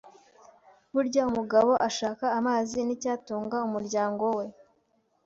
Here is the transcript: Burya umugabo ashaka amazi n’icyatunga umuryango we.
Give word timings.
Burya 0.93 1.21
umugabo 1.31 1.71
ashaka 1.87 2.25
amazi 2.39 2.77
n’icyatunga 2.83 3.57
umuryango 3.67 4.25
we. 4.37 4.45